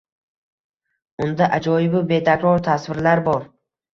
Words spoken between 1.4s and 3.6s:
ajoyibu betakror tasvirlar bor.